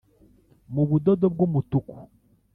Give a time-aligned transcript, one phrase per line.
[0.73, 1.95] Mu budodo bw umutuku